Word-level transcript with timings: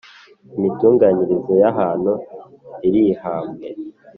Imitunganyirize 0.57 1.53
y 1.61 1.63
‘ahantu 1.71 2.11
irihamwe. 2.87 3.67